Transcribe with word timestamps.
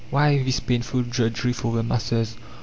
Why 0.09 0.41
this 0.41 0.59
painful 0.59 1.03
drudgery 1.03 1.53
for 1.53 1.75
the 1.75 1.83
masses? 1.83 2.35